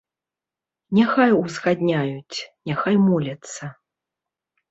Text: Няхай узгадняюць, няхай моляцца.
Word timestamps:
Няхай 0.99 1.31
узгадняюць, 1.41 2.39
няхай 2.71 2.95
моляцца. 3.07 3.63